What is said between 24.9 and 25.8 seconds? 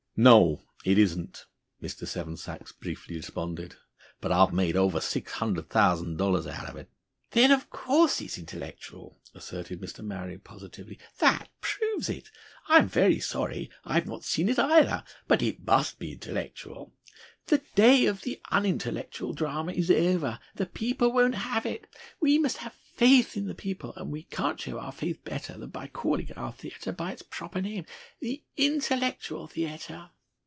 faith better than